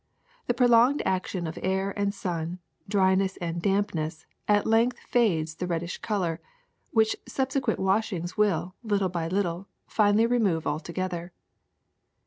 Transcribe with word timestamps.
The 0.47 0.55
prolonged 0.55 1.03
action 1.05 1.45
of 1.45 1.59
air 1.61 1.93
and 1.95 2.11
sun, 2.11 2.57
dryness 2.89 3.37
and 3.37 3.61
dampness, 3.61 4.25
at 4.47 4.65
length 4.65 4.97
fades 5.07 5.53
the 5.53 5.67
red 5.67 5.81
dish 5.81 5.99
color, 5.99 6.41
which 6.89 7.15
subsequent 7.27 7.79
washings 7.79 8.35
will, 8.35 8.73
little 8.81 9.09
by 9.09 9.27
little, 9.27 9.67
finally 9.85 10.25
remove 10.25 10.65
altogether. 10.65 11.33